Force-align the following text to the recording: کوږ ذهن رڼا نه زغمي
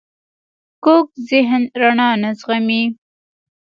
کوږ 0.83 1.05
ذهن 1.29 1.61
رڼا 1.81 2.09
نه 2.21 2.29
زغمي 2.39 2.83